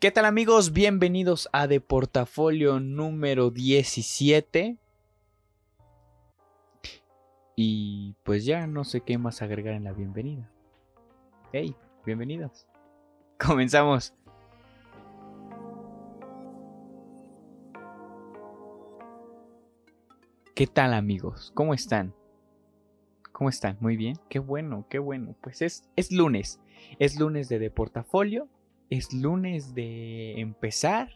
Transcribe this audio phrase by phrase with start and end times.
[0.00, 0.72] ¿Qué tal amigos?
[0.72, 4.78] Bienvenidos a De Portafolio número 17.
[7.54, 10.50] Y pues ya no sé qué más agregar en la bienvenida.
[11.52, 11.76] Hey,
[12.06, 12.66] bienvenidos.
[13.46, 14.14] Comenzamos.
[20.54, 21.52] ¿Qué tal amigos?
[21.54, 22.14] ¿Cómo están?
[23.32, 23.76] ¿Cómo están?
[23.80, 24.16] Muy bien.
[24.30, 25.36] Qué bueno, qué bueno.
[25.42, 26.58] Pues es, es lunes.
[26.98, 28.48] Es lunes de De Portafolio.
[28.90, 31.10] Es lunes de empezar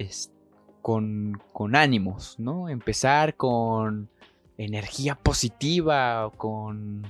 [0.00, 0.32] es
[0.80, 2.70] con, con ánimos, ¿no?
[2.70, 4.08] Empezar con
[4.56, 7.02] energía positiva, con,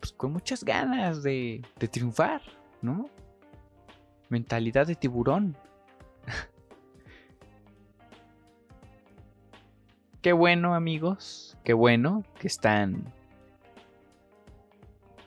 [0.00, 2.40] pues, con muchas ganas de, de triunfar,
[2.80, 3.10] ¿no?
[4.30, 5.54] Mentalidad de tiburón.
[10.22, 11.58] Qué bueno, amigos.
[11.64, 13.12] Qué bueno que están.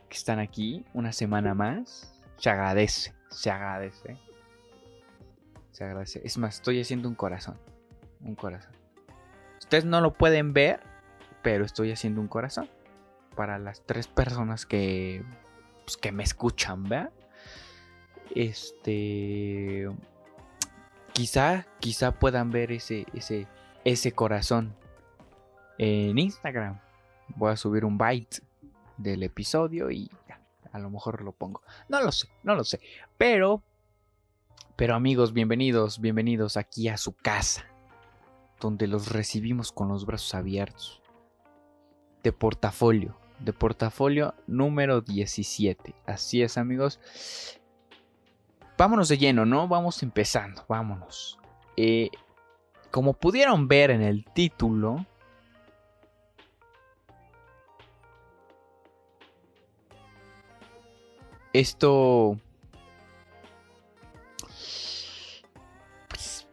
[0.09, 2.12] Que están aquí una semana más.
[2.43, 3.13] Se agradece.
[3.29, 4.17] Se agradece.
[5.71, 6.21] Se agradece.
[6.25, 7.57] Es más, estoy haciendo un corazón.
[8.19, 8.73] Un corazón.
[9.59, 10.81] Ustedes no lo pueden ver,
[11.41, 12.69] pero estoy haciendo un corazón.
[13.37, 15.23] Para las tres personas que.
[15.85, 17.13] Pues, que me escuchan, ¿verdad?
[18.35, 19.89] Este.
[21.13, 23.47] Quizá, quizá puedan ver ese, ese,
[23.85, 24.75] ese corazón
[25.77, 26.77] en Instagram.
[27.37, 28.43] Voy a subir un byte
[28.97, 30.11] del episodio y
[30.73, 31.61] a lo mejor lo pongo.
[31.87, 32.81] No lo sé, no lo sé.
[33.17, 33.63] Pero,
[34.75, 37.65] pero amigos, bienvenidos, bienvenidos aquí a su casa,
[38.59, 41.01] donde los recibimos con los brazos abiertos.
[42.23, 45.93] De portafolio, de portafolio número 17.
[46.07, 46.99] Así es, amigos.
[48.75, 49.67] Vámonos de lleno, ¿no?
[49.67, 51.37] Vamos empezando, vámonos.
[51.77, 52.09] Eh,
[52.89, 55.05] como pudieron ver en el título,
[61.53, 62.39] esto
[66.09, 66.47] pues,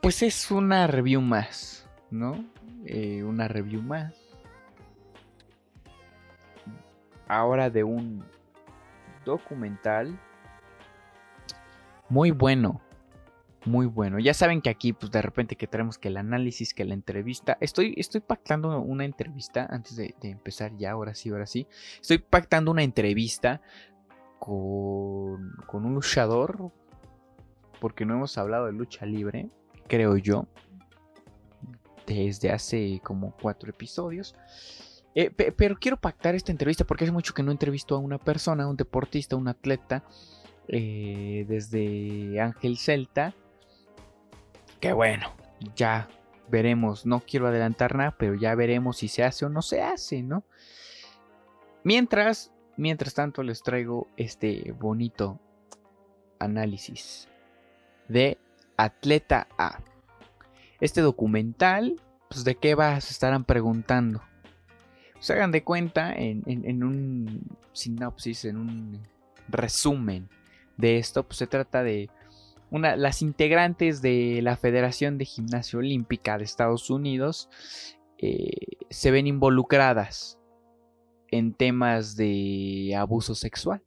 [0.00, 2.44] pues, es una review más, ¿no?
[2.86, 4.14] Eh, una review más.
[7.28, 8.24] Ahora de un
[9.24, 10.18] documental
[12.08, 12.80] muy bueno,
[13.66, 14.18] muy bueno.
[14.18, 17.58] Ya saben que aquí, pues de repente que tenemos que el análisis, que la entrevista.
[17.60, 21.66] Estoy, estoy pactando una entrevista antes de, de empezar ya, ahora sí, ahora sí.
[22.00, 23.60] Estoy pactando una entrevista
[24.38, 26.70] con, con un luchador.
[27.80, 29.50] Porque no hemos hablado de lucha libre,
[29.86, 30.46] creo yo.
[32.06, 34.34] Desde hace como cuatro episodios.
[35.14, 38.68] Eh, pero quiero pactar esta entrevista porque hace mucho que no entrevisto a una persona,
[38.68, 40.04] un deportista, un atleta.
[40.68, 43.34] Eh, desde Ángel Celta
[44.80, 45.32] que bueno,
[45.74, 46.08] ya
[46.48, 47.06] veremos.
[47.06, 50.44] No quiero adelantar nada, pero ya veremos si se hace o no se hace, ¿no?
[51.84, 55.38] Mientras, mientras tanto les traigo este bonito
[56.38, 57.28] análisis
[58.08, 58.38] de
[58.76, 59.80] Atleta A.
[60.80, 64.20] Este documental, pues de qué va, se estarán preguntando.
[65.20, 69.02] Se hagan de cuenta en, en un sinopsis, en un
[69.48, 70.28] resumen
[70.76, 72.10] de esto, pues se trata de
[72.82, 77.48] las integrantes de la Federación de Gimnasia Olímpica de Estados Unidos
[78.18, 80.38] eh, se ven involucradas
[81.30, 83.82] en temas de abuso sexual.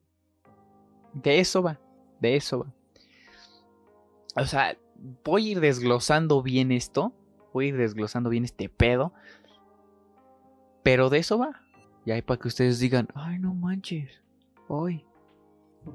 [1.13, 1.79] De eso va,
[2.19, 2.73] de eso va.
[4.35, 4.77] O sea,
[5.23, 7.13] voy a ir desglosando bien esto,
[7.53, 9.13] voy a ir desglosando bien este pedo,
[10.83, 11.61] pero de eso va.
[12.05, 14.21] Y ahí para que ustedes digan, ay, no manches,
[14.67, 15.05] hoy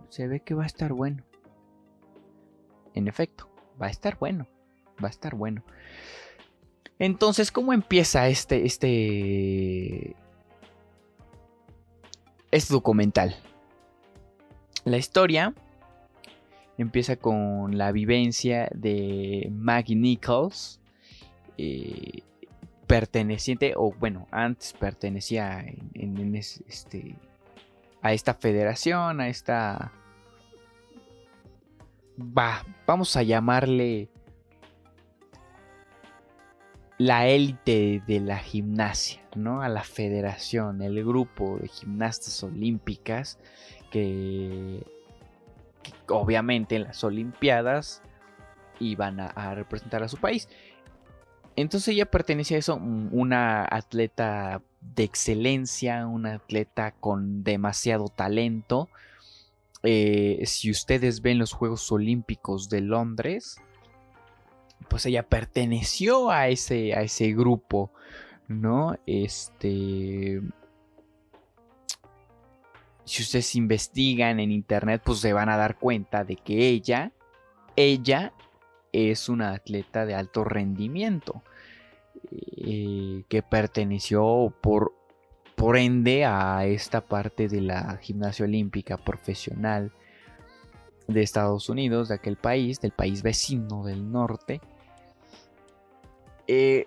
[0.08, 1.24] se ve que va a estar bueno
[2.94, 3.48] en efecto,
[3.80, 4.46] va a estar bueno,
[5.02, 5.62] va a estar bueno.
[6.98, 10.16] Entonces, ¿cómo empieza este, este,
[12.50, 13.36] este documental?
[14.84, 15.54] La historia
[16.78, 20.80] empieza con la vivencia de Maggie Nichols,
[21.58, 22.22] eh,
[22.86, 25.64] perteneciente, o bueno, antes pertenecía
[26.66, 27.16] este,
[28.02, 29.92] a esta federación, a esta
[32.18, 34.08] va, vamos a llamarle
[36.98, 39.62] la élite de la gimnasia, ¿no?
[39.62, 43.38] A la federación, el grupo de gimnastas olímpicas
[43.90, 44.82] que,
[46.08, 48.02] obviamente en las Olimpiadas
[48.80, 50.48] iban a, representar a su país.
[51.56, 58.88] Entonces ella pertenece a eso, una atleta de excelencia, una atleta con demasiado talento,
[59.84, 63.56] eh, si ustedes ven los Juegos Olímpicos de Londres,
[64.88, 67.92] pues ella perteneció a ese, a ese grupo,
[68.48, 68.96] ¿no?
[69.06, 70.42] Este...
[73.04, 77.12] si ustedes investigan en internet, pues se van a dar cuenta de que ella,
[77.76, 78.32] ella
[78.92, 81.42] es una atleta de alto rendimiento.
[82.30, 84.94] Eh, que perteneció por,
[85.64, 89.92] por ende a esta parte de la gimnasia olímpica profesional
[91.08, 94.60] de Estados Unidos, de aquel país, del país vecino del norte.
[96.48, 96.86] Eh,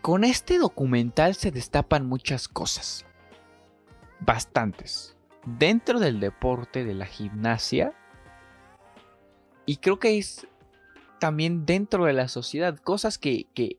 [0.00, 3.04] con este documental se destapan muchas cosas.
[4.20, 5.16] Bastantes.
[5.44, 7.94] Dentro del deporte de la gimnasia.
[9.66, 10.46] Y creo que es
[11.18, 12.78] también dentro de la sociedad.
[12.78, 13.76] Cosas que, que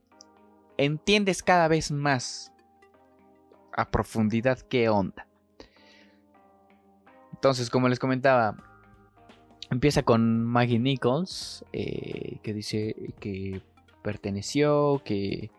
[0.76, 2.52] entiendes cada vez más
[3.80, 5.28] a profundidad qué onda.
[7.34, 8.58] Entonces, como les comentaba,
[9.70, 13.62] empieza con Maggie Nichols, eh, que dice que
[14.02, 15.52] perteneció, que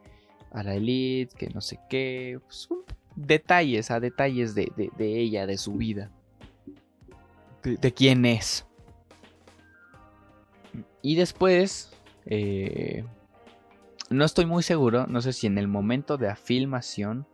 [0.51, 2.39] a la elite, que no sé qué.
[2.45, 2.69] Pues,
[3.17, 6.11] detalles, a detalles de, ella, de su vida.
[7.63, 8.67] De, quién es.
[11.03, 11.93] Y después,
[12.27, 13.05] eh,
[14.11, 17.27] no estoy muy seguro, no sé si en el momento de la filmación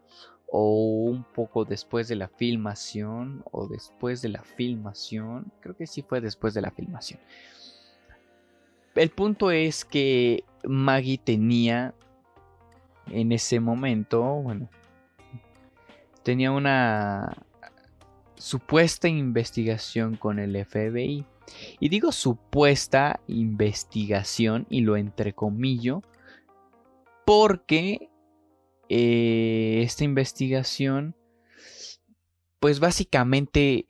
[0.58, 6.00] o un poco después de la filmación o después de la filmación, creo que sí
[6.00, 7.20] fue después de la filmación.
[8.94, 11.92] El punto es que Maggie tenía
[13.10, 14.70] en ese momento, bueno,
[16.22, 17.36] tenía una
[18.36, 21.26] supuesta investigación con el FBI.
[21.80, 26.00] Y digo supuesta investigación y lo entrecomillo
[27.26, 28.08] porque
[28.88, 31.16] eh, esta investigación
[32.60, 33.86] pues básicamente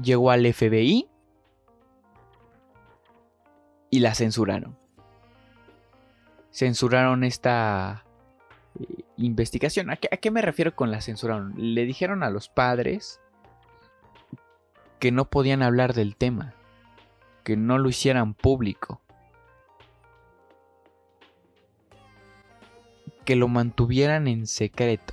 [0.00, 1.08] llegó al FBI
[3.90, 4.78] y la censuraron.
[6.50, 8.04] Censuraron esta
[8.78, 9.90] eh, investigación.
[9.90, 11.54] ¿A qué, me refiero con la censuraron?
[11.56, 13.20] Le dijeron a los padres
[14.98, 16.54] que no podían hablar del tema,
[17.44, 19.02] que no lo hicieran público,
[23.26, 25.12] que lo mantuvieran en secreto.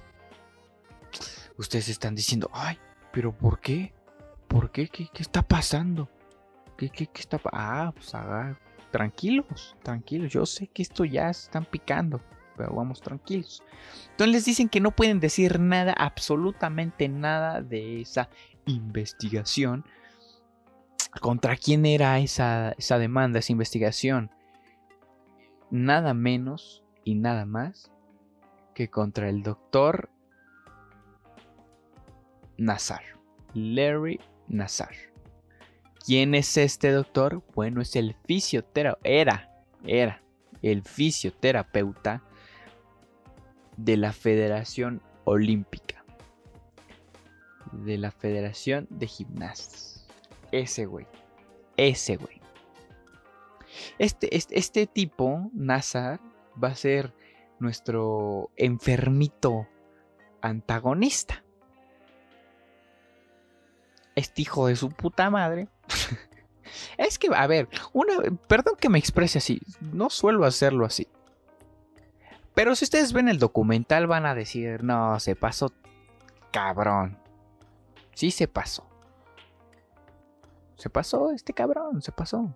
[1.57, 2.77] Ustedes están diciendo, ay,
[3.11, 3.93] pero ¿por qué?
[4.47, 4.87] ¿Por qué?
[4.87, 6.09] ¿Qué, está pasando?
[6.77, 7.61] ¿Qué, qué, qué está pasando?
[7.61, 8.13] Ah, pues
[8.91, 10.31] tranquilos, tranquilos.
[10.31, 12.21] Yo sé que esto ya están picando
[12.55, 13.63] pero vamos tranquilos.
[14.11, 18.29] Entonces les dicen que no pueden decir nada, absolutamente nada de esa
[18.65, 19.85] investigación.
[21.19, 24.31] ¿Contra quién era esa, esa demanda, esa investigación?
[25.69, 27.92] Nada menos y nada más
[28.73, 30.09] que contra el doctor
[32.57, 33.03] Nazar,
[33.53, 34.95] Larry Nazar.
[36.05, 37.43] ¿Quién es este doctor?
[37.55, 39.49] Bueno, es el fisioterapeuta, era,
[39.85, 40.21] era
[40.61, 42.23] el fisioterapeuta
[43.77, 46.03] de la Federación Olímpica.
[47.71, 50.05] De la Federación de Gimnastas.
[50.51, 51.07] Ese güey.
[51.77, 52.41] Ese güey.
[53.97, 56.19] Este, este, este tipo, Nazar,
[56.61, 57.13] va a ser
[57.63, 59.67] nuestro enfermito
[60.41, 61.43] antagonista.
[64.15, 65.69] Este hijo de su puta madre.
[66.97, 68.13] es que, a ver, una,
[68.47, 71.07] perdón que me exprese así, no suelo hacerlo así.
[72.53, 75.73] Pero si ustedes ven el documental van a decir, no, se pasó
[76.51, 77.17] cabrón.
[78.13, 78.87] Sí se pasó.
[80.75, 82.55] Se pasó este cabrón, se pasó.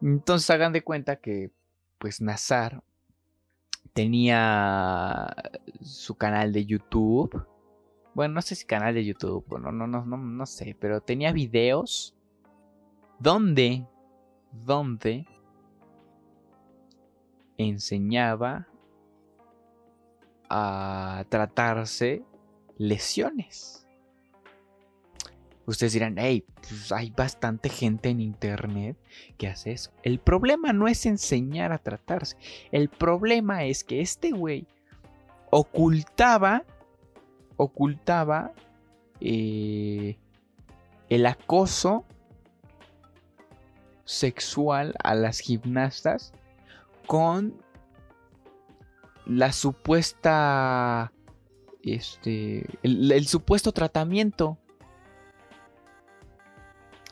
[0.00, 1.52] Entonces hagan de cuenta que
[1.98, 2.82] pues Nazar
[3.92, 5.34] tenía
[5.82, 7.46] su canal de YouTube.
[8.14, 11.32] Bueno, no sé si canal de YouTube, no, no, no, no, no sé, pero tenía
[11.32, 12.14] videos
[13.18, 13.86] donde,
[14.52, 15.26] donde
[17.56, 18.68] enseñaba
[20.48, 22.24] a tratarse
[22.76, 23.83] lesiones.
[25.66, 28.96] Ustedes dirán, hey, pues hay bastante gente en internet
[29.38, 29.92] que hace eso.
[30.02, 32.36] El problema no es enseñar a tratarse.
[32.70, 34.66] El problema es que este güey
[35.50, 36.64] ocultaba,
[37.56, 38.52] ocultaba
[39.20, 40.18] eh,
[41.08, 42.04] el acoso
[44.04, 46.32] sexual a las gimnastas
[47.06, 47.54] con
[49.26, 51.12] la supuesta
[51.82, 54.58] este el, supuesto tratamiento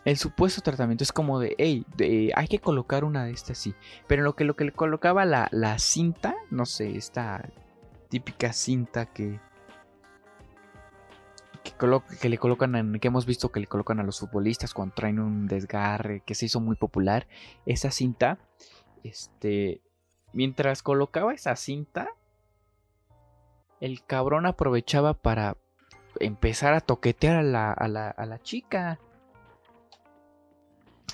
[0.04, 1.86] el supuesto tratamiento es como de, hey,
[2.34, 3.74] hay que colocar una de estas sí.
[4.06, 7.48] Pero lo que, lo que le colocaba la, la cinta, no sé, esta
[8.08, 9.40] típica cinta que,
[11.62, 11.72] que,
[12.20, 15.46] que, le colocan, que hemos visto que le colocan a los futbolistas cuando traen un
[15.46, 17.28] desgarre, que se hizo muy popular.
[17.64, 18.38] Esa cinta
[19.04, 19.80] este,
[20.32, 22.08] mientras colocaba esa cinta,
[23.80, 25.56] el cabrón aprovechaba para
[26.20, 29.00] empezar a toquetear a la, a la, a la chica.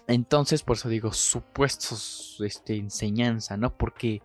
[0.09, 3.77] Entonces, por eso digo, supuestos este, enseñanza, ¿no?
[3.77, 4.23] Porque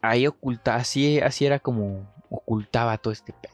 [0.00, 3.52] ahí oculta, así, así era como ocultaba todo este pedo.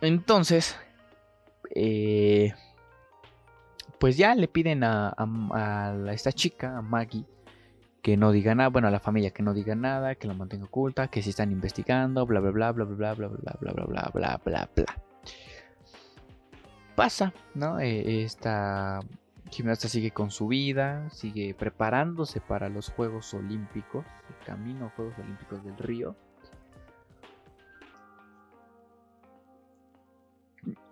[0.00, 0.76] Entonces,
[1.74, 2.54] eh,
[3.98, 5.12] pues ya le piden a,
[6.12, 7.24] esta chica, a Maggie,
[8.02, 10.66] que no diga nada, bueno, a la familia que no diga nada, que la mantenga
[10.66, 13.84] oculta, que si están investigando, bla bla bla bla bla bla bla bla bla bla
[13.84, 15.02] bla bla bla bla.
[16.96, 17.78] Pasa, ¿no?
[17.78, 19.00] esta
[19.50, 25.18] gimnasta sigue con su vida, sigue preparándose para los Juegos Olímpicos, el camino a Juegos
[25.18, 26.16] Olímpicos del Río.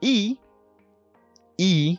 [0.01, 0.39] Y,
[1.57, 1.99] y,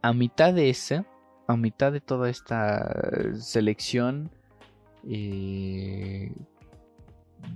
[0.00, 1.04] a mitad de esa,
[1.46, 4.30] a mitad de toda esta selección
[5.08, 6.32] eh,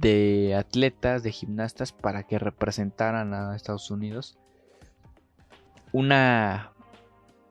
[0.00, 4.38] de atletas, de gimnastas para que representaran a Estados Unidos,
[5.92, 6.72] una,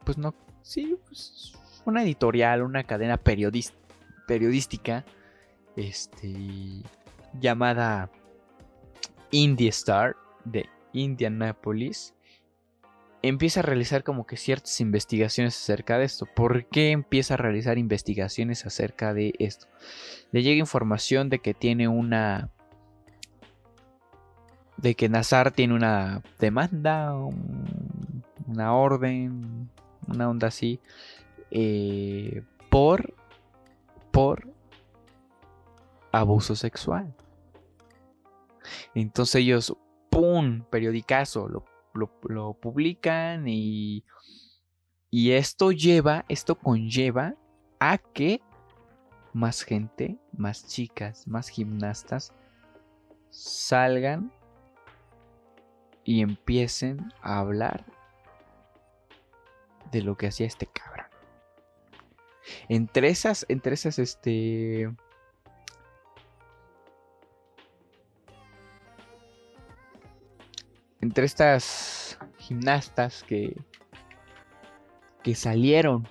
[0.04, 1.54] pues no, sí, pues
[1.86, 5.06] una editorial, una cadena periodística,
[5.76, 6.84] este,
[7.40, 8.10] llamada
[9.32, 12.15] Indie Star de Indianapolis,
[13.28, 16.26] empieza a realizar como que ciertas investigaciones acerca de esto.
[16.26, 19.68] ¿Por qué empieza a realizar investigaciones acerca de esto?
[20.32, 22.50] Le llega información de que tiene una
[24.78, 27.16] de que Nazar tiene una demanda,
[28.46, 29.70] una orden,
[30.08, 30.80] una onda así,
[31.50, 33.16] eh, por,
[34.12, 34.50] por
[36.12, 37.16] abuso sexual.
[38.94, 39.76] Entonces ellos,
[40.10, 40.62] ¡pum!
[40.70, 41.64] Periodicazo, lo,
[41.96, 44.04] lo, publican y,
[45.10, 47.36] y esto lleva, esto conlleva
[47.80, 48.42] a que
[49.34, 52.34] más gente, más chicas, más gimnastas
[53.30, 54.32] salgan
[56.04, 57.86] y empiecen a hablar
[59.92, 61.08] de lo que hacía este cabrón.
[62.70, 64.94] Entre esas, entre esas, este...
[71.06, 73.56] Entre estas gimnastas que...
[75.22, 76.08] Que salieron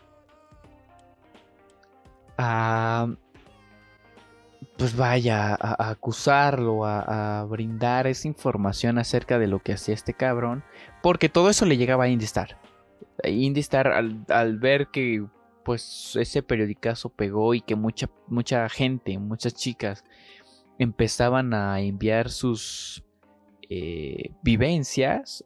[2.38, 3.12] a...
[4.78, 10.62] Pues vaya, a, acusarlo, a, brindar esa información acerca de lo que hacía este cabrón.
[11.02, 12.60] Porque todo eso le llegaba a Indistar.
[13.24, 15.26] Indistar al, al ver que
[15.64, 20.04] pues ese periodicazo pegó y que mucha, mucha gente, muchas chicas
[20.78, 23.04] empezaban a enviar sus
[23.70, 25.44] eh, vivencias,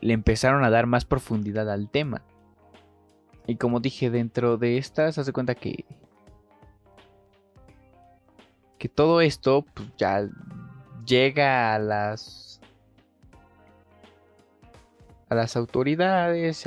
[0.00, 2.22] le empezaron a dar más profundidad al tema.
[3.46, 5.84] Y como dije, dentro de estas, hace cuenta que
[8.80, 10.26] que todo esto pues, ya
[11.04, 12.60] llega a las
[15.28, 16.66] a las autoridades.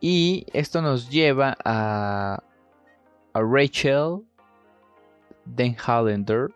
[0.00, 2.42] Y esto nos lleva a,
[3.32, 4.25] a Rachel
[5.46, 6.50] Den Hollander.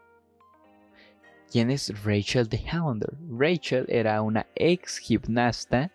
[1.50, 3.12] ¿Quién es Rachel Den Hollander?
[3.28, 5.90] Rachel era una ex gimnasta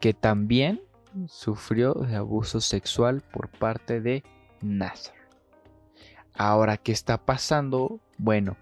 [0.00, 0.80] que también
[1.26, 4.22] sufrió de abuso sexual por parte de
[4.62, 5.14] Nasser.
[6.34, 8.00] Ahora, ¿qué está pasando?
[8.16, 8.56] Bueno,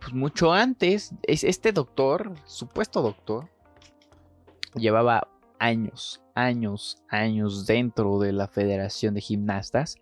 [0.00, 3.48] pues mucho antes, este doctor, supuesto doctor,
[4.74, 9.96] llevaba años, años, años dentro de la Federación de Gimnastas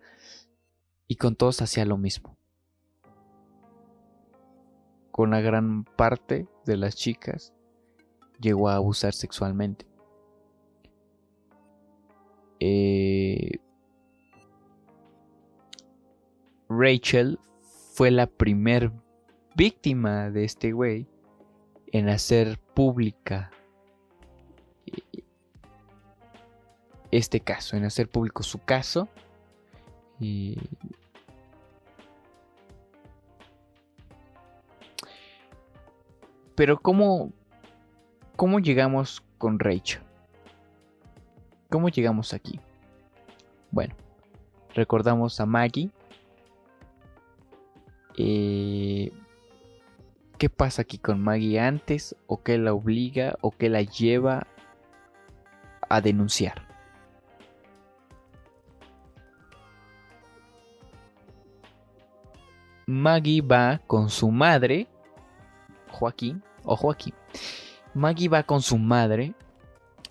[1.07, 2.37] y con todos hacía lo mismo.
[5.11, 7.53] Con la gran parte de las chicas
[8.39, 9.85] llegó a abusar sexualmente.
[12.59, 13.59] Eh,
[16.69, 17.39] Rachel
[17.93, 18.91] fue la primer
[19.55, 21.07] víctima de este güey
[21.91, 23.51] en hacer pública
[27.11, 29.07] este caso, en hacer público su caso.
[36.55, 37.31] Pero ¿cómo,
[38.35, 40.01] ¿cómo llegamos con Rachel?
[41.69, 42.59] ¿Cómo llegamos aquí?
[43.71, 43.95] Bueno,
[44.75, 45.89] recordamos a Maggie.
[48.15, 49.11] Eh,
[50.37, 54.45] qué pasa aquí con Maggie antes o qué la obliga o qué la lleva
[55.89, 56.72] a denunciar.
[62.85, 64.87] Maggie va con su madre,
[65.91, 67.13] Joaquín, o Joaquín.
[67.93, 69.33] Maggie va con su madre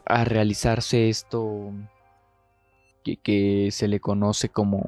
[0.07, 1.73] a realizarse esto,
[3.03, 4.85] que, se le conoce como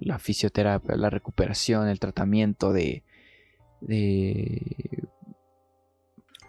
[0.00, 3.02] la fisioterapia, la recuperación, el tratamiento de,
[3.80, 5.08] de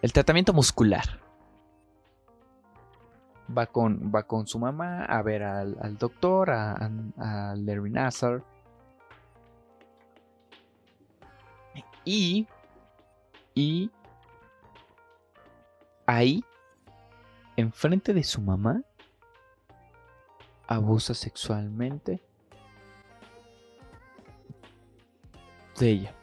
[0.02, 1.20] el tratamiento muscular.
[3.56, 8.44] Va con, va con su mamá a ver al, doctor, a, Larry Nassar.
[12.06, 12.48] Y,
[13.56, 13.90] y
[16.06, 16.44] ahí,
[17.56, 18.84] enfrente de su mamá,
[20.68, 22.22] abusa sexualmente
[25.80, 26.16] de ella.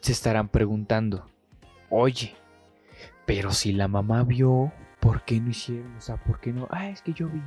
[0.00, 1.26] Se estarán preguntando,
[1.88, 2.34] oye,
[3.24, 4.70] pero si la mamá vio,
[5.04, 5.94] ¿por qué no hicieron?
[5.96, 6.66] O sea, ¿por qué no?
[6.70, 7.42] Ah, es que yo vi.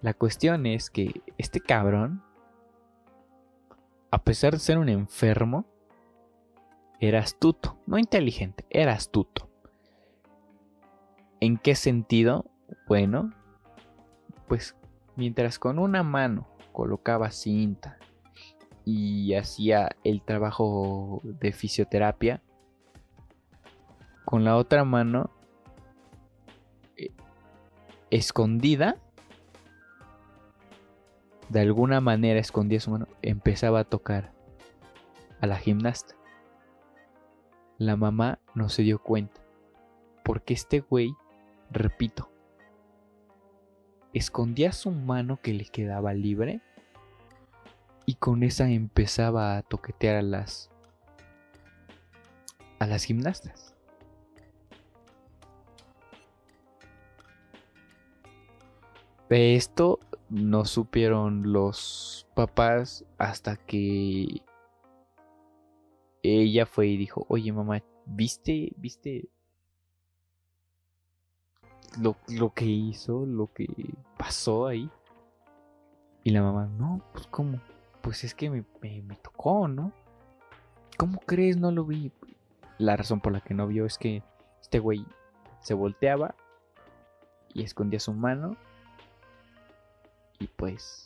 [0.00, 2.22] La cuestión es que este cabrón,
[4.10, 5.66] a pesar de ser un enfermo,
[6.98, 9.50] era astuto, no inteligente, era astuto.
[11.40, 12.46] ¿En qué sentido?
[12.88, 13.34] Bueno,
[14.48, 14.74] pues
[15.14, 17.98] mientras con una mano colocaba cinta
[18.86, 22.42] y hacía el trabajo de fisioterapia,
[24.24, 25.30] con la otra mano
[28.12, 28.98] escondida,
[31.48, 34.32] de alguna manera escondía su mano, empezaba a tocar
[35.40, 36.14] a la gimnasta.
[37.78, 39.40] La mamá no se dio cuenta.
[40.24, 41.14] Porque este güey,
[41.70, 42.30] repito,
[44.12, 46.60] escondía su mano que le quedaba libre
[48.04, 50.70] y con esa empezaba a toquetear a las
[52.78, 53.71] a las gimnastas.
[59.32, 59.98] De esto
[60.28, 64.42] no supieron los papás hasta que
[66.22, 69.30] ella fue y dijo, oye mamá, ¿viste, viste
[71.98, 73.68] lo, que hizo, lo que
[74.18, 74.90] pasó ahí?
[76.24, 77.58] Y la mamá, no, pues cómo,
[78.02, 79.92] pues es que me, me, tocó, ¿no?
[80.98, 81.56] ¿Cómo crees?
[81.56, 82.12] No lo vi.
[82.76, 84.22] La razón por la que no vio es que
[84.60, 85.06] este güey
[85.62, 86.34] se volteaba
[87.54, 88.58] y escondía su mano.
[90.42, 91.02] Y pues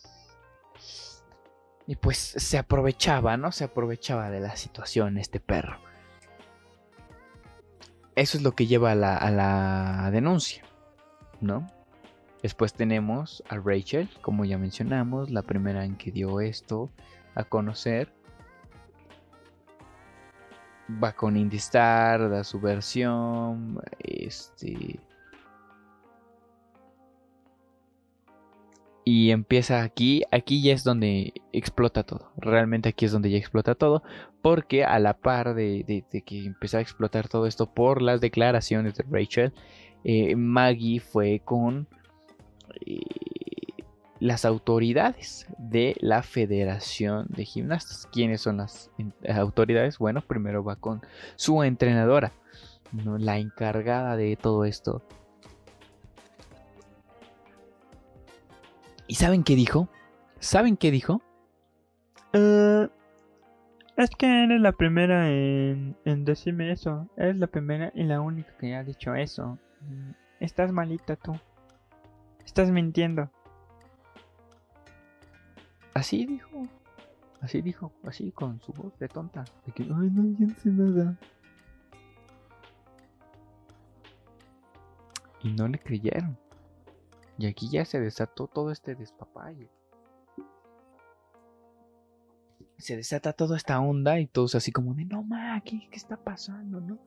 [1.86, 3.52] y pues se aprovechaba, ¿no?
[3.52, 5.78] Se aprovechaba de la situación este perro.
[8.16, 10.64] Eso es lo que lleva a la, denuncia,
[11.40, 11.70] ¿no?
[12.42, 16.90] Después tenemos a Rachel, como ya mencionamos, la primera en que dio esto
[17.34, 18.12] a conocer.
[21.02, 24.98] Va con Indistar, da su versión, este,
[29.08, 32.32] Y empieza aquí, aquí ya es donde explota todo.
[32.38, 34.02] Realmente aquí es donde ya explota todo.
[34.42, 39.04] Porque a la par de, que empezó a explotar todo esto por las declaraciones de
[39.08, 39.52] Rachel,
[40.02, 41.86] eh, Maggie fue con
[42.84, 42.98] eh,
[44.18, 48.08] las autoridades de la Federación de Gimnastas.
[48.10, 48.90] ¿Quiénes son las
[49.32, 49.98] autoridades?
[49.98, 51.00] Bueno, primero va con
[51.36, 52.32] su entrenadora,
[53.18, 55.04] la encargada de todo esto
[59.08, 59.88] ¿Y saben qué dijo?
[60.40, 61.22] ¿Saben qué dijo?
[62.34, 62.88] Uh,
[63.96, 67.08] es que eres la primera en, en decirme eso.
[67.16, 69.58] Eres la primera y la única que ha dicho eso.
[70.40, 71.32] Estás malita tú.
[72.44, 73.30] Estás mintiendo.
[75.94, 76.62] Así dijo.
[77.40, 77.92] Así dijo.
[78.04, 79.44] Así con su voz de tonta.
[79.64, 81.16] De que, ay, no, yo no sé nada.
[85.42, 86.36] Y no le creyeron.
[87.38, 89.70] Y aquí ya se desató todo este despapalle.
[92.78, 96.80] Se desata toda esta onda y todos así como de, no ma, ¿qué, está pasando?
[96.80, 96.98] ¿No?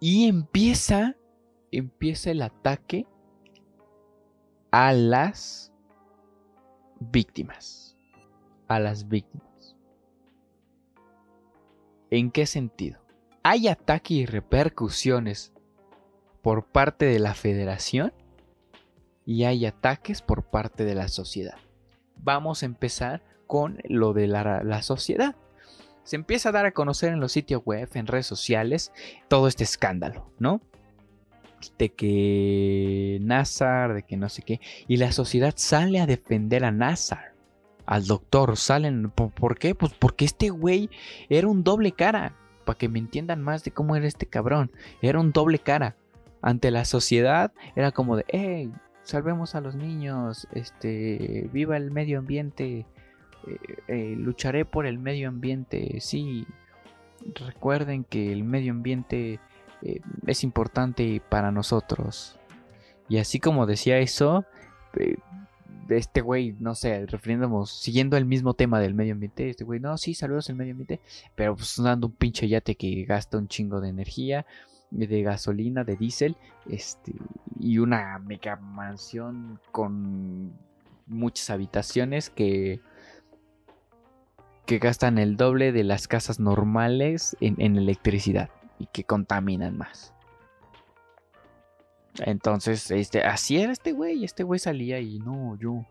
[0.00, 1.16] Y empieza,
[1.70, 3.06] empieza el ataque
[4.70, 5.72] a las
[7.00, 7.96] víctimas.
[8.68, 9.76] A las víctimas.
[12.10, 13.00] ¿En qué sentido?
[13.42, 15.52] ¿Hay ataque y repercusiones
[16.42, 18.12] por parte de la federación?
[19.26, 21.56] Y hay ataques por parte de la sociedad.
[22.16, 25.34] Vamos a empezar con lo de la, sociedad.
[26.04, 28.92] Se empieza a dar a conocer en los sitios web, en redes sociales,
[29.28, 30.62] todo este escándalo, ¿no?
[31.76, 34.60] De que Nazar, de que no sé qué.
[34.86, 37.32] Y la sociedad sale a defender a Nazar,
[37.86, 38.56] al doctor.
[38.56, 39.74] Salen, ¿por, qué?
[39.74, 40.88] Pues porque este güey
[41.28, 42.34] era un doble cara.
[42.64, 44.72] Para que me entiendan más de cómo era este cabrón.
[45.00, 45.96] Era un doble cara.
[46.42, 48.72] Ante la sociedad era como de, hey,
[49.06, 52.86] salvemos a los niños, este, viva el medio ambiente,
[53.46, 56.44] eh, eh, lucharé por el medio ambiente, sí,
[57.34, 59.38] recuerden que el medio ambiente
[59.82, 62.36] eh, es importante para nosotros.
[63.08, 64.44] Y así como decía eso,
[65.88, 69.96] este güey, no sé, refiriéndonos, siguiendo el mismo tema del medio ambiente, este güey, no,
[69.98, 71.00] sí, saludos al medio ambiente,
[71.36, 74.46] pero pues dando un pinche yate que gasta un chingo de energía,
[74.90, 76.36] de gasolina, de diésel,
[76.68, 77.12] este,
[77.58, 80.52] y una mega mansión con
[81.06, 82.80] muchas habitaciones que
[84.66, 90.12] que gastan el doble de las casas normales en, en electricidad y que contaminan más.
[92.18, 94.24] Entonces, este, así era este güey.
[94.24, 95.84] Este güey salía y no, yo.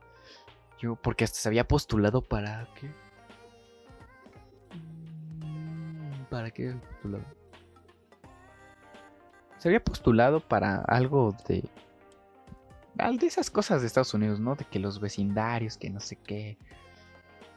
[0.79, 2.67] Yo, porque hasta se había postulado para.
[2.75, 2.91] ¿Qué?
[6.29, 7.23] ¿Para qué postulado?
[9.65, 11.67] Se había postulado para algo de.
[13.17, 14.53] De esas cosas de Estados Unidos, ¿no?
[14.53, 16.59] De que los vecindarios, que no sé qué.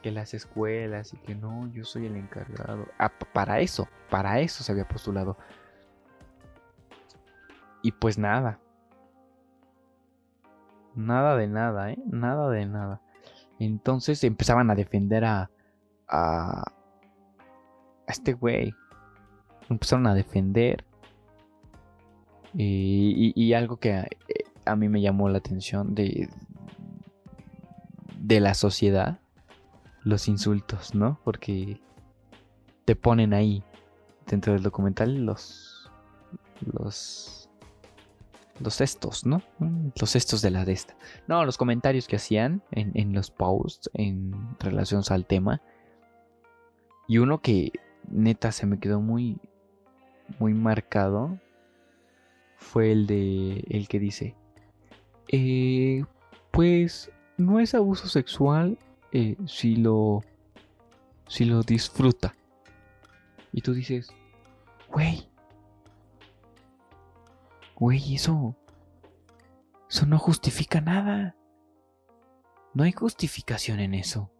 [0.01, 2.87] Que las escuelas y que no, yo soy el encargado.
[2.97, 5.37] Ah, para eso, para eso se había postulado.
[7.83, 8.59] Y pues nada.
[10.95, 11.99] Nada de nada, ¿eh?
[12.07, 13.01] Nada de nada.
[13.59, 15.51] Entonces empezaban a defender a...
[16.07, 18.73] A, a este güey.
[19.69, 20.88] Empezaron a defender.
[22.61, 26.29] Y, algo que a, eh, a, mí me llamó la atención de,
[28.19, 29.19] de la sociedad.
[30.03, 31.19] Los insultos, ¿no?
[31.23, 31.79] Porque
[32.85, 33.63] te ponen ahí,
[34.27, 35.91] dentro del documental, los...
[36.61, 37.39] Los
[38.59, 39.41] los cestos, ¿no?
[39.99, 40.95] Los cestos de la de esta.
[41.27, 45.61] No, los comentarios que hacían en, los posts en relación al tema.
[47.07, 47.71] Y uno que
[48.09, 49.39] neta se me quedó muy,
[50.39, 51.39] muy marcado
[52.59, 54.35] fue el de el que dice,
[55.29, 56.03] eh,
[56.51, 58.77] pues no es abuso sexual
[59.11, 60.21] eh, si lo
[61.27, 62.35] si lo disfruta.
[63.51, 64.09] Y tú dices,
[64.91, 65.29] güey,
[67.79, 68.57] Güey, eso...
[69.89, 71.35] Eso no justifica nada.
[72.73, 74.31] No hay justificación en eso.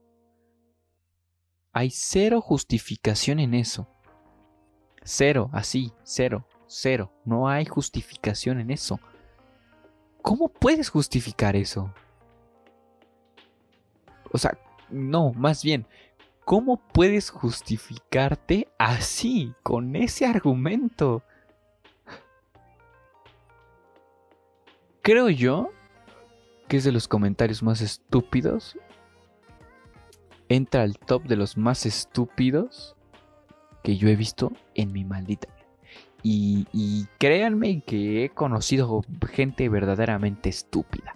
[1.71, 3.87] Hay cero justificación en eso.
[5.03, 7.11] Cero, así, cero, cero.
[7.25, 8.99] No hay justificación en eso.
[10.21, 11.93] ¿Cómo puedes justificar eso?
[14.31, 14.57] O sea,
[14.89, 15.87] no, más bien,
[16.45, 21.23] ¿cómo puedes justificarte así, con ese argumento?
[25.09, 25.71] creo yo
[26.67, 28.77] que es de los comentarios más estúpidos.
[30.49, 32.95] Entra al top de los más estúpidos
[33.81, 35.47] que yo he visto en mi maldita
[36.21, 41.15] y, créanme que he conocido gente verdaderamente estúpida.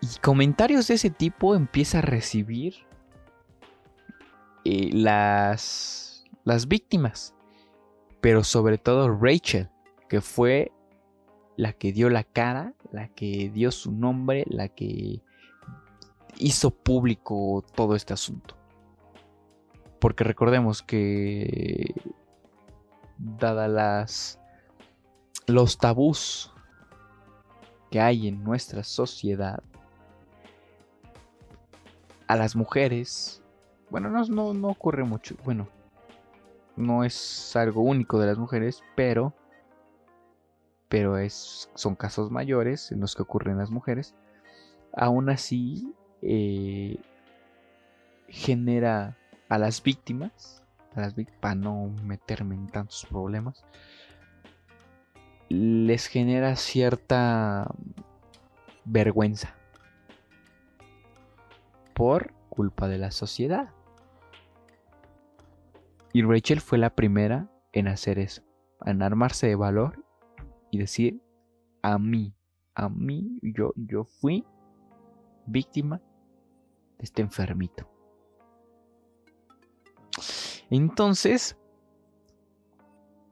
[0.00, 2.74] Y comentarios de ese tipo empieza a recibir
[4.64, 7.34] eh, las, las víctimas.
[8.20, 9.68] Pero sobre todo Rachel,
[10.08, 10.72] que fue
[11.56, 15.22] la que dio la cara, la que dio su nombre, la que
[16.38, 18.56] hizo público todo este asunto.
[20.00, 21.94] Porque recordemos que
[23.18, 24.38] dada las
[25.46, 26.52] los tabús
[27.90, 29.62] que hay en nuestra sociedad
[32.26, 33.42] a las mujeres,
[33.90, 35.68] bueno, no, no, no ocurre mucho, bueno,
[36.74, 39.32] no es algo único de las mujeres, pero
[40.88, 44.14] pero es, son casos mayores en los que ocurren las mujeres,
[44.92, 46.98] aún así eh,
[48.28, 49.16] genera
[49.48, 50.62] a las víctimas,
[50.96, 53.64] las para no meterme en tantos problemas,
[55.48, 57.70] les genera cierta
[58.84, 59.54] vergüenza
[61.94, 63.70] por culpa de la sociedad.
[66.12, 68.42] Y Rachel fue la primera en hacer eso,
[68.84, 70.04] en armarse de valor
[70.70, 71.22] y decir,
[71.82, 72.34] a mí,
[72.74, 74.44] a mí, yo, yo fui
[75.46, 76.00] víctima
[76.98, 77.95] de este enfermito.
[80.70, 81.56] Entonces,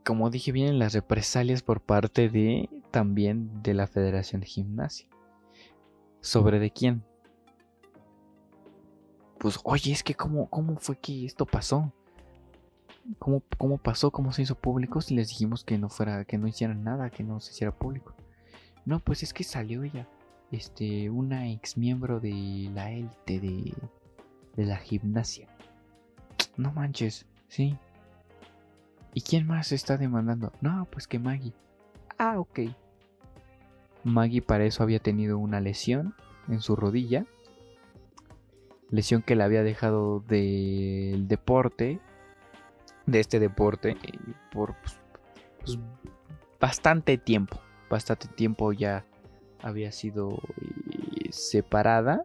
[0.05, 5.09] como dije, vienen las represalias por parte de también de la Federación de Gimnasia.
[6.21, 7.05] ¿Sobre de quién?
[9.39, 11.93] Pues, oye, es que cómo, cómo fue que esto pasó
[13.19, 16.49] cómo, cómo pasó, cómo se hizo público si les dijimos que no fuera, que no
[16.49, 18.15] hicieran nada, que no se hiciera público.
[18.85, 20.09] No, pues es que salió ella,
[20.51, 23.75] este, una ex miembro de la élite de,
[24.57, 25.49] de la gimnasia.
[26.57, 27.77] No manches, sí.
[29.13, 30.53] ¿Y quién más está demandando?
[30.61, 31.53] No, pues que Maggie.
[32.19, 32.61] Ah, ok.
[34.03, 36.15] Maggie para eso había tenido una lesión
[36.49, 37.25] en su rodilla.
[38.91, 42.01] Lesión que la había dejado del deporte
[43.07, 43.97] de este deporte
[44.53, 44.99] por pues,
[45.61, 45.79] pues,
[46.61, 47.61] bastante tiempo.
[47.91, 49.05] Bastante tiempo ya
[49.63, 52.25] había sido eh, separada.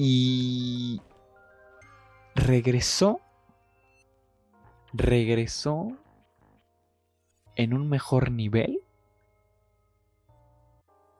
[0.00, 1.02] Y
[2.36, 3.20] regresó.
[4.92, 5.88] Regresó
[7.56, 8.80] en un mejor nivel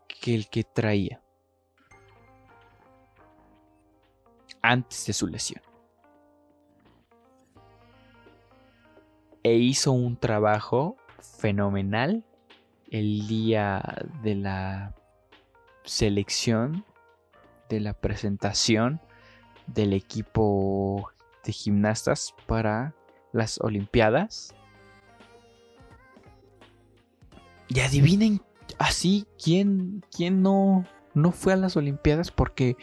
[0.06, 1.20] que el que traía
[4.62, 5.62] antes de su lesión.
[9.42, 12.24] E hizo un trabajo fenomenal
[12.90, 13.82] el día
[14.22, 14.94] de la
[15.84, 16.84] selección,
[17.68, 19.00] de la presentación
[19.66, 21.10] del equipo
[21.44, 22.94] de gimnastas para
[23.32, 24.54] las Olimpiadas.
[27.68, 28.40] Y adivinen
[28.78, 32.76] así quién, quién no, no fue a las Olimpiadas porque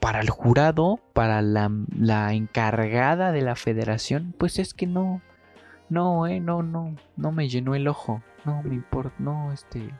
[0.00, 5.22] para el jurado, para la, la encargada de la federación, pues es que no,
[5.88, 8.22] no, eh, no, no, no me llenó el ojo.
[8.44, 9.90] No me importa, no, este.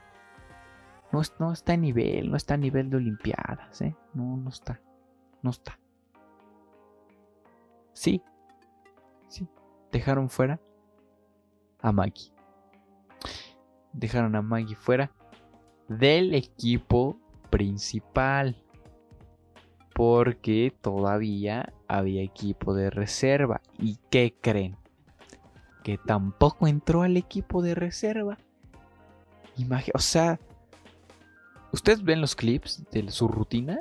[1.13, 3.95] No, no está a nivel, no está a nivel de Olimpiadas, eh.
[4.15, 4.81] No, no está.
[5.43, 5.79] No está.
[7.93, 8.23] Sí.
[9.29, 9.47] Sí.
[9.91, 10.61] Dejaron fuera
[11.81, 12.33] a Maggie.
[13.93, 15.13] Dejaron a Maggie fuera
[15.89, 17.19] del equipo
[17.51, 18.57] principal.
[19.95, 23.61] Porque todavía había equipo de reserva.
[23.79, 24.79] ¿Y qué creen?
[25.83, 28.39] que tampoco entró al equipo de reserva.
[29.95, 30.41] o sea,
[31.73, 33.81] ¿ustedes ven los clips de su rutina?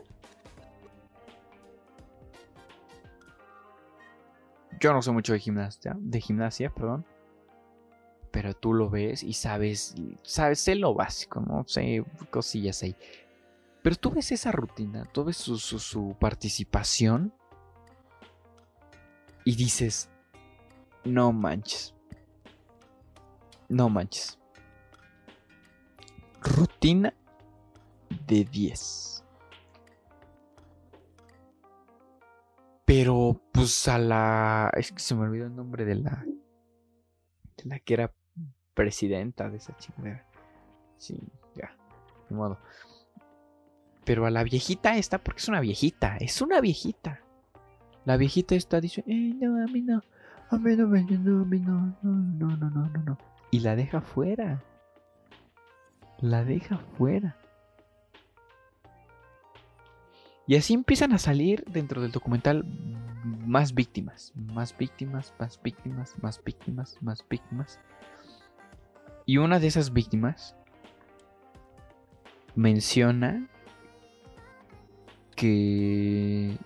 [4.79, 7.05] Yo no sé mucho de gimnasia, de gimnasia, perdón.
[8.31, 11.65] Pero tú lo ves y sabes, sabes, sé lo básico, ¿no?
[11.67, 12.95] Sé cosillas ahí.
[13.83, 17.33] Pero tú ves esa rutina, tú ves su, su participación
[19.43, 20.09] y dices,
[21.03, 21.93] no manches.
[23.69, 24.37] No manches.
[26.41, 27.13] Rutina
[28.27, 29.23] de 10.
[32.85, 34.71] Pero pues a la...
[34.75, 36.25] Es que se me olvidó el nombre de la...
[37.57, 38.13] De la que era
[38.73, 40.25] presidenta de esa chingadera.
[40.97, 41.17] Sí,
[41.55, 41.75] ya.
[42.29, 42.59] De modo.
[44.03, 47.21] Pero a la viejita esta, porque es una viejita, es una viejita.
[48.03, 50.01] La viejita esta dice, eh, no, a mí no.
[50.49, 53.17] A mí no, me, no, a mí no, no, no, no, no, no.
[53.51, 54.61] Y la deja fuera.
[56.19, 57.37] La deja fuera.
[60.47, 62.65] Y así empiezan a salir dentro del documental
[63.23, 67.79] más víctimas, más víctimas, más víctimas, más víctimas, más víctimas.
[69.25, 70.55] Y una de esas víctimas
[72.55, 73.47] menciona
[75.35, 76.57] que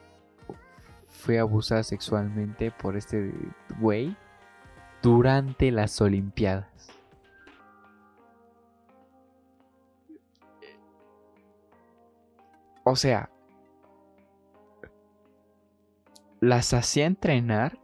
[1.09, 3.33] fue abusada sexualmente por este
[3.79, 4.15] güey
[5.01, 6.89] durante las Olimpiadas.
[12.83, 13.29] O sea,
[16.41, 17.79] las hacía entrenar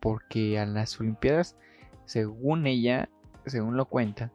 [0.00, 1.56] porque a las Olimpiadas,
[2.04, 3.08] según ella,
[3.46, 4.32] según lo cuenta,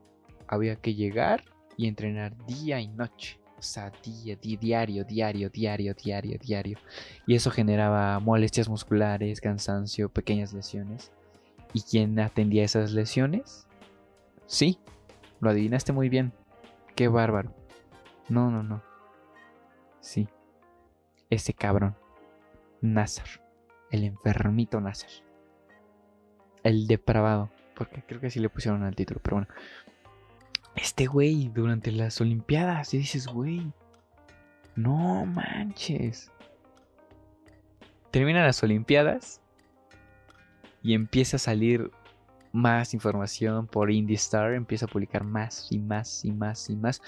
[0.48, 1.44] había que llegar
[1.78, 3.40] y entrenar día y noche.
[3.58, 6.78] O sea, día, diario, diario, diario, diario, diario.
[7.26, 11.12] Y eso generaba molestias musculares, cansancio, pequeñas lesiones.
[11.72, 13.66] ¿Y quién atendía esas lesiones?
[14.48, 14.80] Sí,
[15.40, 16.34] lo adivinaste muy bien.
[16.96, 17.56] Qué bárbaro.
[18.28, 18.84] No, no, no.
[20.02, 20.28] Sí.
[21.30, 21.96] Ese cabrón.
[22.82, 23.43] Nazar.
[23.94, 25.12] El enfermito Nazar.
[26.64, 27.52] El depravado.
[27.76, 29.48] Porque creo que sí le pusieron al título, pero bueno.
[30.76, 32.92] Este güey durante las Olimpiadas.
[32.96, 33.72] Y dices, güey.
[34.76, 36.32] No manches.
[38.10, 39.42] Terminan las Olimpiadas.
[40.82, 41.92] Y empieza a salir
[42.52, 47.00] más información por IndieStar, empieza a publicar más y más y más y más.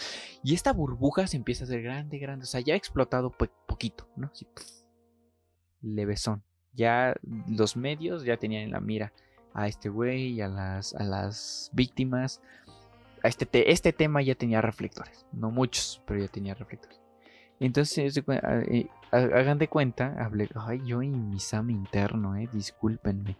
[0.43, 2.43] Y esta burbuja se empieza a hacer grande, grande.
[2.43, 3.32] O sea, ya ha explotado
[3.65, 4.28] poquito, ¿no?
[4.28, 4.48] Así,
[5.82, 6.43] levesón.
[6.76, 7.16] Ya
[7.48, 9.14] los medios ya tenían en la mira
[9.54, 12.42] a este güey, a las, a las víctimas.
[13.24, 15.26] A este, este tema ya tenía reflectores.
[15.32, 17.00] No muchos, pero ya tenía reflectores.
[17.60, 23.38] Entonces, eh, hagan de cuenta, hablé, ay, yo y mi SAM interno, eh, discúlpenme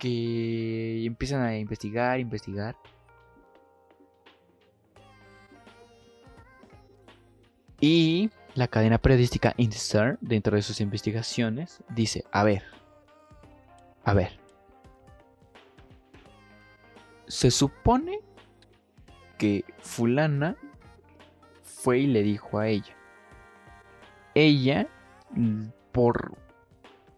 [0.00, 2.74] que empiezan a investigar, investigar.
[7.78, 12.64] Y la cadena periodística InStar, dentro de sus investigaciones, dice, a ver,
[14.04, 14.32] a ver,
[17.26, 18.20] se supone
[19.38, 20.56] que fulana
[21.62, 22.94] fue y le dijo a ella.
[24.34, 24.88] Ella
[25.92, 26.36] por,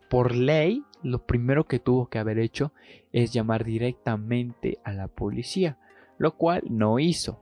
[0.08, 2.72] por ley, lo primero que tuvo que haber hecho
[3.12, 5.78] es llamar directamente a la policía,
[6.18, 7.40] lo cual no hizo.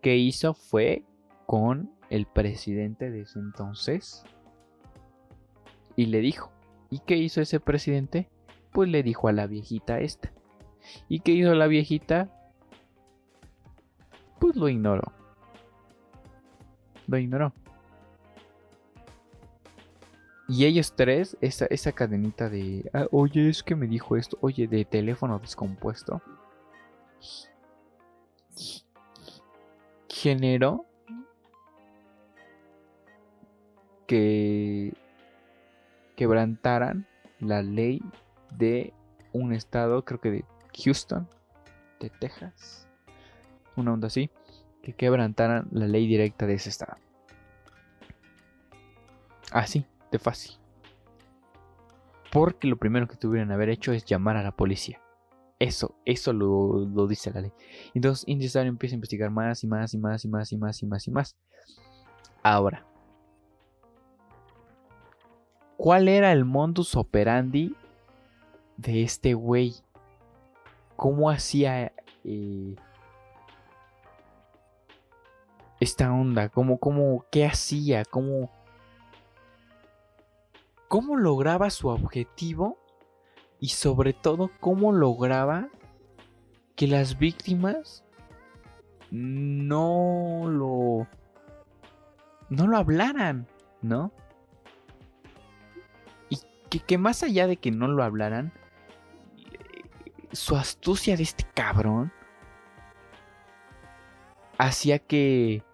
[0.00, 0.54] ¿Qué hizo?
[0.54, 1.04] Fue
[1.46, 4.24] con el presidente de ese entonces
[5.96, 6.50] y le dijo.
[6.90, 8.28] ¿Y qué hizo ese presidente?
[8.72, 10.32] Pues le dijo a la viejita esta.
[11.08, 12.28] ¿Y qué hizo la viejita?
[14.40, 15.12] Pues lo ignoró.
[17.06, 17.52] Lo ignoró.
[20.48, 24.66] Y ellos tres, esa, esa cadenita de, ah, oye, es que me dijo esto, oye,
[24.66, 26.20] de teléfono descompuesto,
[30.08, 30.89] generó
[34.10, 34.92] que
[36.16, 37.06] quebrantaran
[37.38, 38.02] la ley
[38.56, 38.92] de
[39.32, 40.44] un estado, creo que de
[40.82, 41.28] Houston,
[42.00, 42.88] de Texas,
[43.76, 44.28] una onda así,
[44.82, 46.96] que quebrantaran la ley directa de ese estado.
[49.52, 50.56] Así, de fácil.
[52.32, 55.00] Porque lo primero que tuvieran haber hecho es llamar a la policía.
[55.60, 57.52] Eso, eso lo, dice la ley.
[57.94, 60.86] Entonces, Indie empieza a investigar más y más y más y más y más y
[60.86, 61.36] más y más.
[62.42, 62.89] Ahora,
[65.80, 67.74] ¿cuál era el modus operandi
[68.76, 69.76] de este güey?
[70.94, 72.76] ¿Cómo hacía eh,
[75.80, 76.50] esta onda?
[76.50, 78.04] ¿Cómo, cómo, qué hacía?
[78.04, 78.50] ¿Cómo,
[80.88, 82.76] cómo lograba su objetivo
[83.58, 85.70] y sobre todo cómo lograba
[86.76, 88.04] que las víctimas
[89.10, 91.06] no lo
[92.50, 93.46] no lo hablaran,
[93.80, 94.12] ¿no?
[96.70, 98.52] Que, más allá de que no lo hablaran,
[100.32, 102.12] su astucia de este cabrón
[104.56, 105.64] hacía que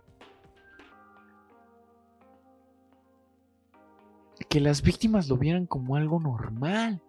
[4.48, 7.02] que las víctimas lo vieran como algo normal.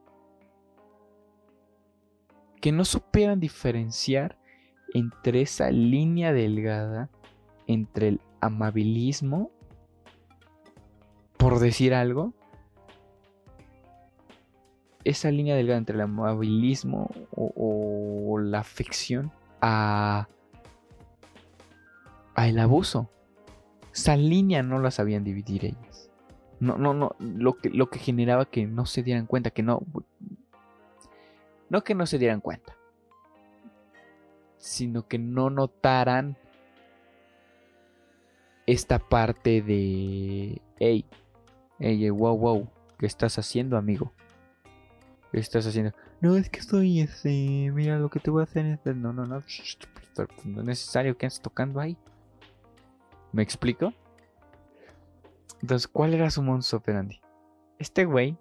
[2.60, 4.38] Que no supieran diferenciar
[4.93, 7.10] entre esa línea delgada
[7.67, 9.52] entre el amabilismo,
[11.38, 12.34] por decir algo,
[15.10, 20.28] esa línea delgada entre el amabilismo o, la afección a,
[22.36, 23.10] a el abuso.
[23.93, 26.12] Esa línea no la sabían dividir ellas.
[26.60, 27.15] No, no, no.
[27.20, 29.82] Lo que, lo que generaba que no se dieran cuenta, que no.
[31.70, 32.78] No que no se dieran cuenta,
[34.58, 36.38] sino que no notaran
[38.65, 41.06] esta parte de, hey,
[41.80, 44.13] hey, wow, wow, ¿qué estás haciendo, amigo?
[45.32, 45.94] ¿Qué estás haciendo?
[46.22, 49.26] No, es que estoy, este, mira, lo que te voy a hacer es, no, no,
[49.26, 49.78] no, no es
[50.46, 51.98] necesario que estés tocando ahí.
[53.34, 53.94] ¿Me explico?
[55.62, 57.20] Entonces, ¿cuál era su monstruo operandi?
[57.78, 58.38] Este güey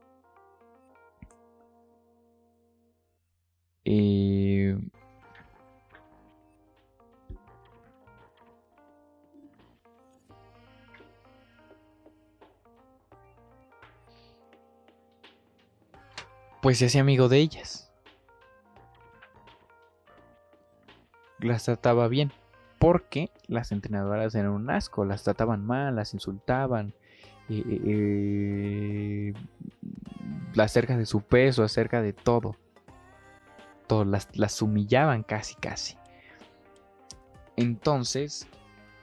[16.66, 17.92] pues se hacía amigo de ellas.
[21.38, 22.32] Las trataba bien.
[22.80, 26.92] Porque las entrenadoras eran un asco, las trataban mal, las insultaban.
[27.48, 29.32] Eh, eh,
[30.58, 32.56] acerca de su peso, acerca de todo
[34.04, 35.96] las, humillaban casi, casi.
[37.54, 38.48] Entonces,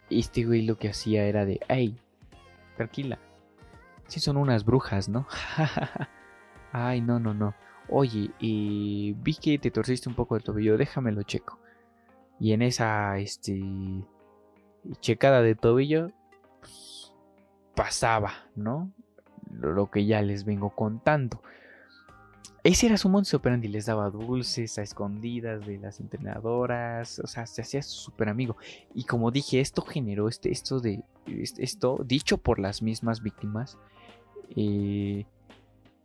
[0.10, 1.98] este güey lo que hacía era de, hey,
[2.76, 3.20] tranquila,
[4.08, 5.26] si son unas brujas, ¿no?
[6.74, 7.54] Ay, no, no, no.
[7.88, 11.60] Oye, y vi que te torciste un poco el tobillo, déjamelo checo.
[12.40, 13.62] Y en esa, este,
[15.00, 16.08] checada de tobillo,
[16.60, 17.14] pues,
[17.76, 18.92] pasaba, ¿no?
[19.52, 21.44] Lo que ya les vengo contando.
[22.64, 27.46] Ese era su monstruo operandi, les daba dulces a escondidas de las entrenadoras, o sea,
[27.46, 28.58] se hacía súper amigo.
[28.96, 33.78] Y como dije, esto generó este, esto de, esto dicho por las mismas víctimas,
[34.56, 35.26] eh,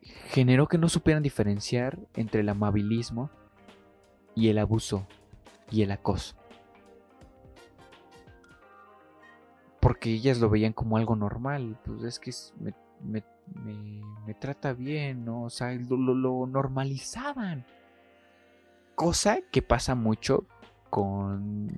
[0.03, 3.31] generó que no supieran diferenciar entre el amabilismo
[4.35, 5.07] y el abuso
[5.71, 6.37] y el acoso.
[9.81, 12.75] Porque ellas lo veían como algo normal, pues es que me
[13.05, 15.45] me, trata bien, ¿no?
[15.45, 17.65] O sea, lo, normalizaban.
[18.95, 20.47] Cosa que pasa mucho
[20.91, 21.69] con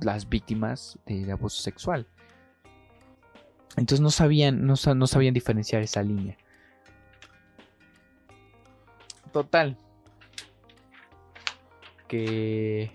[0.00, 2.06] las víctimas de, abuso sexual.
[3.76, 6.36] Entonces no sabían, no, no sabían diferenciar esa línea.
[9.36, 9.76] Total.
[12.08, 12.90] Que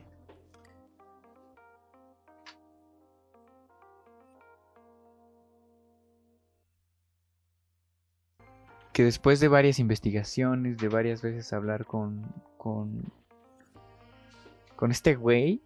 [8.91, 12.23] que después de varias investigaciones, de varias veces hablar con,
[12.57, 13.03] con,
[14.75, 15.61] con este güey,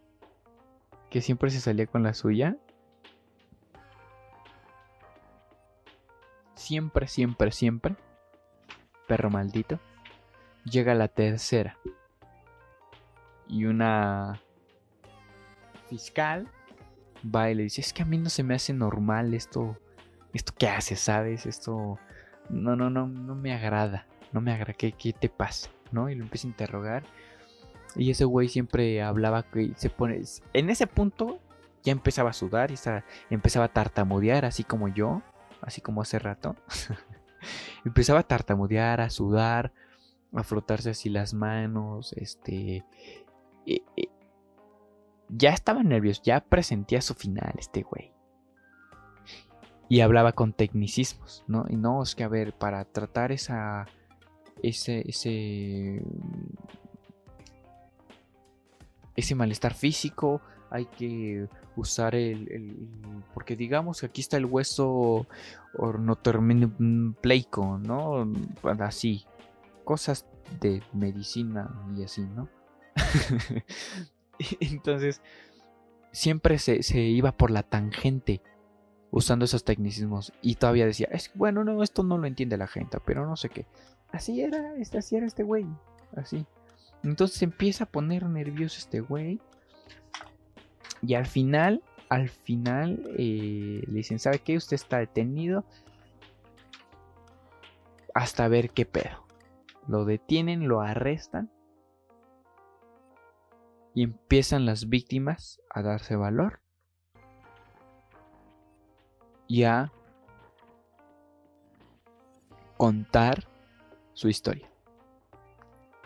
[1.08, 2.58] que siempre se salía con la suya,
[6.54, 7.96] siempre, siempre, siempre,
[9.08, 9.80] perro maldito,
[10.66, 11.78] llega la tercera.
[13.48, 14.40] Y una
[15.88, 16.48] fiscal
[17.34, 19.78] va y le dice, es que a mí no se me hace normal esto,
[20.32, 21.46] esto que haces, ¿sabes?
[21.46, 21.98] Esto,
[22.50, 25.70] no, no, no, no me agrada, no me agrada, ¿qué, qué te pasa?
[25.92, 26.10] ¿No?
[26.10, 27.04] Y lo empieza a interrogar.
[27.94, 30.20] Y ese güey siempre hablaba que se pone,
[30.52, 31.40] en ese punto
[31.82, 32.76] ya empezaba a sudar y
[33.30, 35.22] empezaba a tartamudear, así como yo,
[35.62, 36.56] así como hace rato.
[37.84, 39.72] empezaba a tartamudear, a sudar,
[40.32, 42.84] a frotarse así las manos, este...
[45.28, 48.12] ya estaba nervioso, ya presentía su final este güey.
[49.88, 51.64] Y hablaba con tecnicismos, ¿no?
[51.68, 53.86] Y no, es que a ver, para tratar esa...
[54.62, 56.02] Ese, ese
[59.16, 62.88] ese malestar físico, hay que usar el,
[63.34, 65.26] porque digamos que aquí está el hueso
[67.20, 68.30] pleico, ¿no?
[68.80, 69.24] Así,
[69.86, 70.26] cosas
[70.60, 72.48] de medicina y así, ¿no?
[74.60, 75.22] Entonces,
[76.10, 78.42] siempre se, se, iba por la tangente
[79.12, 82.98] usando esos tecnicismos y todavía decía, es bueno, no, esto no lo entiende la gente,
[83.06, 83.64] pero no sé qué.
[84.10, 85.66] Así era, así era este güey,
[86.16, 86.44] así.
[87.04, 89.40] Entonces empieza a poner nervioso este güey.
[91.00, 94.56] Y al final, al final, eh, le dicen, ¿sabe qué?
[94.56, 95.64] Usted está detenido
[98.14, 99.25] hasta ver qué pedo.
[99.86, 101.50] Lo detienen, lo arrestan.
[103.94, 106.60] Y empiezan las víctimas a darse valor.
[109.48, 109.92] Y a
[112.76, 113.48] contar
[114.12, 114.68] su historia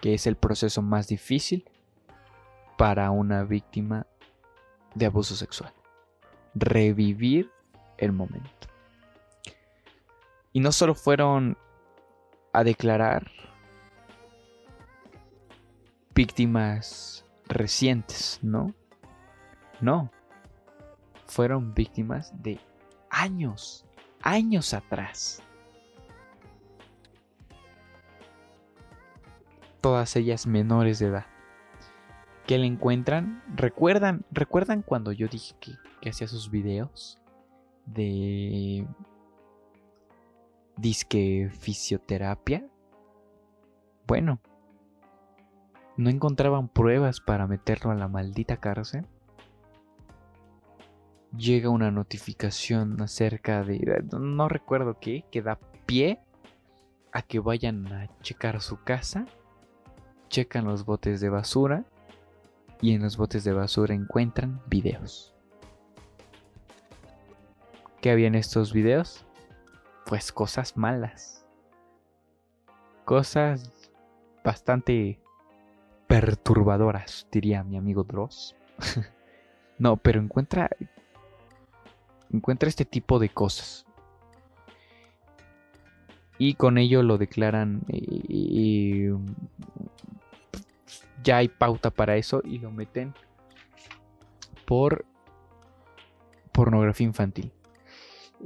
[0.00, 1.68] que es el proceso más difícil
[2.76, 4.06] para una víctima
[4.94, 5.72] de abuso sexual.
[6.54, 7.50] Revivir
[7.98, 8.68] el momento.
[10.52, 11.56] Y no solo fueron
[12.52, 13.30] a declarar
[16.14, 18.74] víctimas recientes, ¿no?
[19.80, 20.10] No.
[21.26, 22.58] Fueron víctimas de
[23.10, 23.84] años,
[24.22, 25.42] años atrás.
[29.80, 31.26] todas ellas menores de edad.
[32.46, 37.20] Que le encuentran, recuerdan, recuerdan cuando yo dije que, hacía sus videos
[37.86, 38.86] de
[40.76, 42.66] disque fisioterapia.
[44.06, 44.40] Bueno,
[46.00, 49.06] no encontraban pruebas para meterlo a la maldita cárcel.
[51.36, 56.20] Llega una notificación acerca de, no recuerdo qué, que da pie
[57.12, 59.26] a que vayan a checar su casa
[60.30, 61.84] checan los botes de basura
[62.80, 65.34] y en los botes de basura encuentran videos.
[68.00, 69.26] ¿Qué había en estos videos?
[70.06, 71.44] Pues cosas malas.
[73.04, 73.90] Cosas
[74.42, 75.20] bastante
[76.10, 78.56] perturbadoras, diría mi amigo Dross.
[79.78, 80.68] no, pero encuentra
[82.32, 83.86] encuentra este tipo de cosas.
[86.36, 87.82] Y con ello lo declaran
[91.22, 93.14] ya hay pauta para eso y lo meten
[94.66, 95.04] por
[96.50, 97.52] pornografía infantil.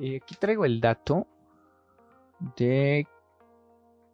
[0.03, 1.27] Eh, aquí traigo el dato
[2.57, 3.07] de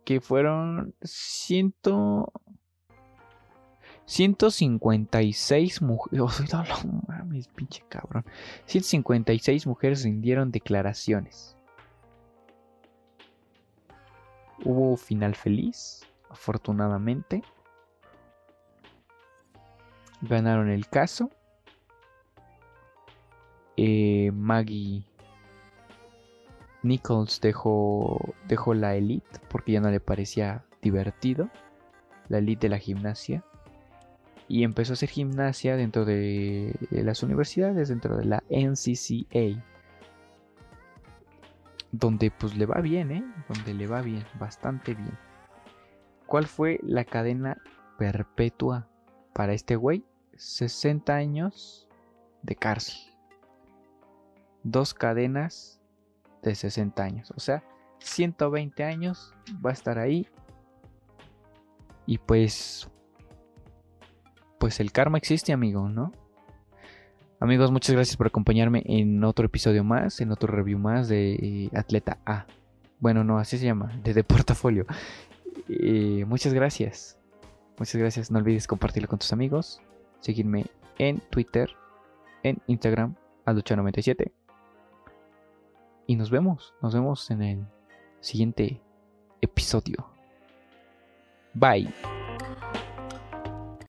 [0.04, 2.32] que fueron ciento
[4.10, 6.20] 156 mujeres.
[6.52, 8.24] Oh, mames, pinche cabrón.
[8.66, 11.56] 156 mujeres rindieron declaraciones.
[14.64, 17.42] Hubo final feliz, afortunadamente
[20.22, 21.30] ganaron el caso.
[23.76, 25.04] Eh, Maggie
[26.82, 31.48] Nichols dejó, dejó la elite porque ya no le parecía divertido.
[32.28, 33.44] La elite de la gimnasia.
[34.50, 39.64] Y empezó a hacer gimnasia dentro de, las universidades, dentro de la NCCA.
[41.92, 43.24] Donde pues le va bien, ¿eh?
[43.48, 45.16] Donde le va bien, bastante bien.
[46.26, 47.62] ¿Cuál fue la cadena
[47.96, 48.88] perpetua
[49.34, 50.04] para este güey?
[50.34, 51.86] 60 años
[52.42, 52.98] de cárcel.
[54.64, 55.80] Dos cadenas
[56.42, 57.32] de 60 años.
[57.36, 57.62] O sea,
[58.00, 59.32] 120 años
[59.64, 60.26] va a estar ahí.
[62.04, 62.90] Y pues...
[64.60, 66.12] Pues el karma existe, amigo, ¿no?
[67.40, 71.70] Amigos, muchas gracias por acompañarme en otro episodio más, en otro review más de eh,
[71.74, 72.44] Atleta A.
[72.98, 74.84] Bueno, no, así se llama, de, de portafolio.
[75.66, 77.18] Eh, muchas gracias.
[77.78, 78.30] Muchas gracias.
[78.30, 79.80] No olvides compartirlo con tus amigos.
[80.20, 80.66] Seguirme
[80.98, 81.70] en Twitter,
[82.42, 83.14] en Instagram,
[83.46, 84.30] alducha97.
[86.06, 86.74] Y nos vemos.
[86.82, 87.66] Nos vemos en el
[88.20, 88.82] siguiente
[89.40, 90.06] episodio.
[91.54, 92.19] Bye.